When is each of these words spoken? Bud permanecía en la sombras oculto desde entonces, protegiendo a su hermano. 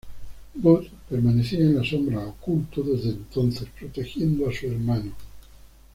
Bud 0.55 0.83
permanecía 1.07 1.59
en 1.59 1.75
la 1.77 1.83
sombras 1.83 2.23
oculto 2.23 2.81
desde 2.81 3.09
entonces, 3.11 3.67
protegiendo 3.79 4.49
a 4.49 4.51
su 4.51 4.65
hermano. 4.65 5.11